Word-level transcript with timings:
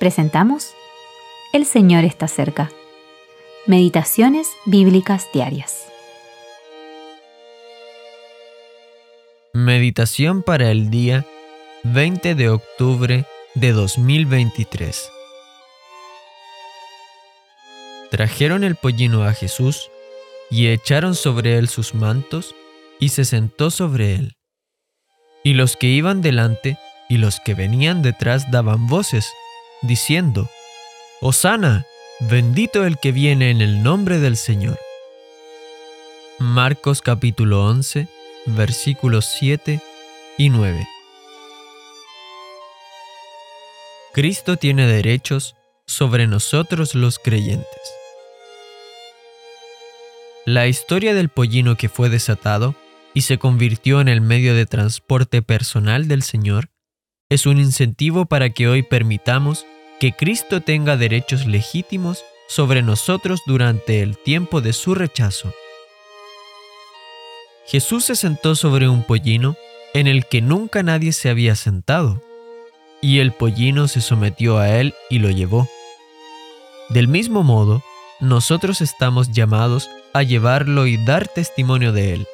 presentamos 0.00 0.72
El 1.52 1.66
Señor 1.66 2.04
está 2.04 2.26
cerca. 2.26 2.72
Meditaciones 3.66 4.48
Bíblicas 4.64 5.28
Diarias. 5.34 5.84
Meditación 9.52 10.42
para 10.42 10.70
el 10.70 10.88
día 10.88 11.26
20 11.84 12.34
de 12.34 12.48
octubre 12.48 13.26
de 13.54 13.72
2023. 13.72 15.10
Trajeron 18.10 18.64
el 18.64 18.76
pollino 18.76 19.24
a 19.24 19.34
Jesús 19.34 19.90
y 20.50 20.68
echaron 20.68 21.14
sobre 21.14 21.58
él 21.58 21.68
sus 21.68 21.94
mantos 21.94 22.54
y 22.98 23.10
se 23.10 23.26
sentó 23.26 23.70
sobre 23.70 24.14
él. 24.14 24.32
Y 25.44 25.52
los 25.52 25.76
que 25.76 25.88
iban 25.88 26.22
delante 26.22 26.78
y 27.10 27.18
los 27.18 27.38
que 27.40 27.52
venían 27.52 28.00
detrás 28.00 28.50
daban 28.50 28.86
voces, 28.86 29.30
diciendo, 29.82 30.48
Hosana, 31.20 31.86
bendito 32.20 32.84
el 32.84 32.98
que 32.98 33.12
viene 33.12 33.50
en 33.50 33.60
el 33.60 33.82
nombre 33.82 34.18
del 34.18 34.36
Señor. 34.36 34.78
Marcos 36.38 37.02
capítulo 37.02 37.66
11, 37.66 38.08
versículos 38.46 39.26
7 39.38 39.80
y 40.38 40.48
9. 40.50 40.86
Cristo 44.12 44.56
tiene 44.56 44.86
derechos 44.86 45.54
sobre 45.86 46.26
nosotros 46.26 46.94
los 46.94 47.18
creyentes. 47.18 47.94
La 50.46 50.66
historia 50.66 51.14
del 51.14 51.28
pollino 51.28 51.76
que 51.76 51.88
fue 51.88 52.08
desatado 52.08 52.74
y 53.14 53.22
se 53.22 53.38
convirtió 53.38 54.00
en 54.00 54.08
el 54.08 54.20
medio 54.20 54.54
de 54.54 54.66
transporte 54.66 55.42
personal 55.42 56.08
del 56.08 56.22
Señor 56.22 56.70
es 57.28 57.46
un 57.46 57.58
incentivo 57.58 58.26
para 58.26 58.50
que 58.50 58.66
hoy 58.66 58.82
permitamos 58.82 59.64
que 60.00 60.12
Cristo 60.12 60.62
tenga 60.62 60.96
derechos 60.96 61.46
legítimos 61.46 62.24
sobre 62.48 62.80
nosotros 62.82 63.42
durante 63.46 64.00
el 64.00 64.16
tiempo 64.16 64.62
de 64.62 64.72
su 64.72 64.94
rechazo. 64.94 65.52
Jesús 67.66 68.06
se 68.06 68.16
sentó 68.16 68.56
sobre 68.56 68.88
un 68.88 69.04
pollino 69.04 69.56
en 69.92 70.06
el 70.06 70.24
que 70.24 70.40
nunca 70.40 70.82
nadie 70.82 71.12
se 71.12 71.28
había 71.28 71.54
sentado, 71.54 72.22
y 73.02 73.18
el 73.18 73.32
pollino 73.32 73.88
se 73.88 74.00
sometió 74.00 74.58
a 74.58 74.70
él 74.80 74.94
y 75.10 75.18
lo 75.18 75.28
llevó. 75.28 75.68
Del 76.88 77.06
mismo 77.06 77.42
modo, 77.42 77.82
nosotros 78.20 78.80
estamos 78.80 79.30
llamados 79.32 79.90
a 80.14 80.22
llevarlo 80.22 80.86
y 80.86 80.96
dar 81.04 81.28
testimonio 81.28 81.92
de 81.92 82.14
él. 82.14 82.26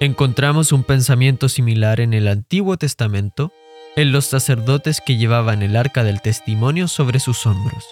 Encontramos 0.00 0.72
un 0.72 0.84
pensamiento 0.84 1.48
similar 1.48 2.00
en 2.00 2.14
el 2.14 2.28
Antiguo 2.28 2.76
Testamento 2.78 3.52
en 3.96 4.12
los 4.12 4.26
sacerdotes 4.26 5.00
que 5.00 5.16
llevaban 5.16 5.62
el 5.62 5.76
arca 5.76 6.04
del 6.04 6.20
testimonio 6.20 6.88
sobre 6.88 7.20
sus 7.20 7.46
hombros. 7.46 7.84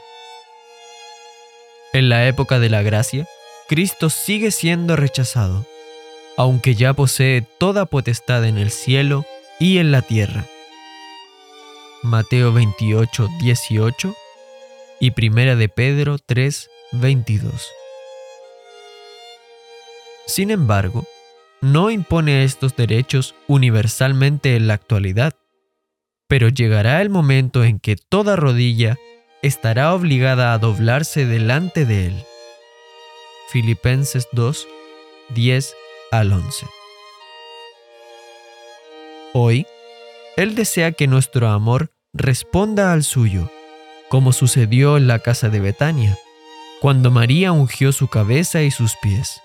En 1.92 2.08
la 2.08 2.26
época 2.26 2.58
de 2.58 2.70
la 2.70 2.82
gracia, 2.82 3.26
Cristo 3.68 4.10
sigue 4.10 4.50
siendo 4.50 4.96
rechazado, 4.96 5.66
aunque 6.36 6.74
ya 6.74 6.94
posee 6.94 7.42
toda 7.58 7.86
potestad 7.86 8.44
en 8.44 8.58
el 8.58 8.70
cielo 8.70 9.24
y 9.60 9.78
en 9.78 9.92
la 9.92 10.02
tierra. 10.02 10.46
Mateo 12.02 12.52
28, 12.52 13.28
18 13.40 14.14
y 14.98 15.10
Primera 15.12 15.54
de 15.54 15.68
Pedro 15.68 16.18
3, 16.18 16.70
22. 16.92 17.68
Sin 20.26 20.50
embargo, 20.50 21.04
no 21.60 21.90
impone 21.90 22.42
estos 22.42 22.74
derechos 22.74 23.34
universalmente 23.46 24.56
en 24.56 24.66
la 24.66 24.74
actualidad, 24.74 25.34
pero 26.32 26.48
llegará 26.48 27.02
el 27.02 27.10
momento 27.10 27.62
en 27.62 27.78
que 27.78 27.94
toda 27.94 28.36
rodilla 28.36 28.96
estará 29.42 29.92
obligada 29.92 30.54
a 30.54 30.58
doblarse 30.58 31.26
delante 31.26 31.84
de 31.84 32.06
Él. 32.06 32.24
Filipenses 33.50 34.26
2, 34.32 34.66
10 35.34 35.74
al 36.10 36.32
11. 36.32 36.66
Hoy, 39.34 39.66
Él 40.38 40.54
desea 40.54 40.92
que 40.92 41.06
nuestro 41.06 41.48
amor 41.48 41.90
responda 42.14 42.94
al 42.94 43.04
suyo, 43.04 43.50
como 44.08 44.32
sucedió 44.32 44.96
en 44.96 45.08
la 45.08 45.18
casa 45.18 45.50
de 45.50 45.60
Betania, 45.60 46.16
cuando 46.80 47.10
María 47.10 47.52
ungió 47.52 47.92
su 47.92 48.08
cabeza 48.08 48.62
y 48.62 48.70
sus 48.70 48.94
pies. 49.02 49.42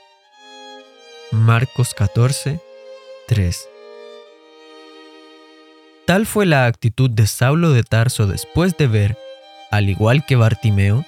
Marcos 1.34 1.94
14, 1.94 2.61
3. 3.28 3.67
Tal 6.07 6.25
fue 6.25 6.45
la 6.45 6.68
actitud 6.68 7.09
de 7.09 7.28
Saulo 7.28 7.73
de 7.73 7.84
Tarso 7.84 8.28
después 8.28 8.78
de 8.78 8.88
ver, 8.88 9.18
al 9.72 9.90
igual 9.90 10.25
que 10.25 10.38
Bartimeo, 10.38 11.03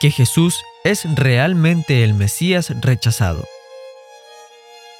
que 0.00 0.10
Jesús 0.10 0.64
es 0.82 1.04
realmente 1.14 2.02
el 2.02 2.14
Mesías 2.14 2.72
rechazado. 2.80 3.46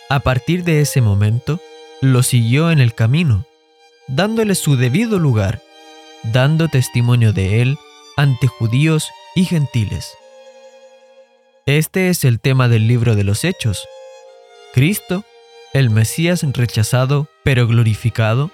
A 0.08 0.20
partir 0.20 0.62
de 0.62 0.80
ese 0.80 1.00
momento, 1.00 1.58
lo 2.00 2.22
siguió 2.22 2.70
en 2.70 2.78
el 2.78 2.94
camino, 2.94 3.44
dándole 4.06 4.54
su 4.54 4.76
debido 4.76 5.18
lugar, 5.18 5.60
dando 6.22 6.68
testimonio 6.68 7.32
de 7.32 7.62
él 7.62 7.78
ante 8.16 8.46
judíos 8.46 9.08
y 9.34 9.44
gentiles. 9.44 10.14
Este 11.66 12.10
es 12.10 12.22
el 12.22 12.38
tema 12.38 12.68
del 12.68 12.86
libro 12.86 13.16
de 13.16 13.24
los 13.24 13.42
Hechos. 13.42 13.88
Cristo, 14.72 15.24
el 15.72 15.90
Mesías 15.90 16.44
rechazado 16.52 17.26
pero 17.42 17.66
glorificado, 17.66 18.52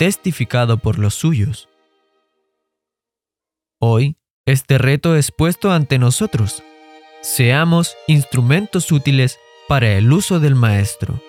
testificado 0.00 0.78
por 0.78 0.98
los 0.98 1.14
suyos. 1.14 1.68
Hoy, 3.78 4.16
este 4.46 4.78
reto 4.78 5.14
es 5.14 5.30
puesto 5.30 5.72
ante 5.72 5.98
nosotros. 5.98 6.62
Seamos 7.20 7.94
instrumentos 8.06 8.92
útiles 8.92 9.38
para 9.68 9.90
el 9.90 10.10
uso 10.10 10.40
del 10.40 10.54
Maestro. 10.54 11.20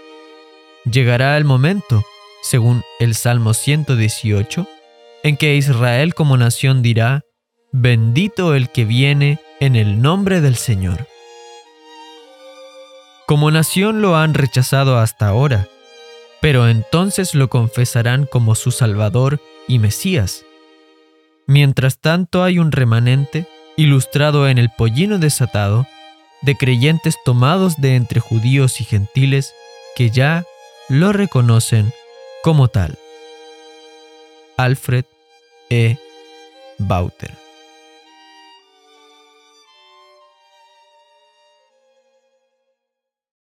Llegará 0.86 1.36
el 1.36 1.44
momento, 1.44 2.06
según 2.44 2.82
el 3.02 3.14
Salmo 3.14 3.54
118, 3.54 4.66
en 5.24 5.36
que 5.36 5.58
Israel 5.58 6.14
como 6.14 6.38
nación 6.38 6.82
dirá, 6.82 7.24
Bendito 7.74 8.56
el 8.56 8.70
que 8.70 8.86
viene 8.86 9.42
en 9.60 9.76
el 9.76 10.02
nombre 10.02 10.40
del 10.40 10.56
Señor. 10.56 11.08
Como 13.28 13.52
nación 13.52 14.02
lo 14.02 14.16
han 14.16 14.34
rechazado 14.34 14.98
hasta 14.98 15.28
ahora, 15.28 15.68
pero 16.42 16.68
entonces 16.68 17.34
lo 17.34 17.50
confesarán 17.50 18.26
como 18.26 18.56
su 18.56 18.72
Salvador 18.72 19.40
y 19.68 19.80
Mesías. 19.80 20.44
Mientras 21.48 22.00
tanto 22.00 22.44
hay 22.44 22.60
un 22.60 22.72
remanente, 22.72 23.48
ilustrado 23.78 24.48
en 24.50 24.58
el 24.58 24.70
pollino 24.70 25.20
desatado, 25.20 25.88
de 26.42 26.58
creyentes 26.58 27.16
tomados 27.24 27.80
de 27.80 27.96
entre 27.96 28.20
judíos 28.20 28.82
y 28.82 28.84
gentiles 28.84 29.54
que 29.96 30.10
ya 30.10 30.44
lo 30.90 31.14
reconocen 31.14 31.94
como 32.44 32.68
tal. 32.68 32.98
Alfred 34.58 35.06
E. 35.70 35.98
Bauter 36.80 37.51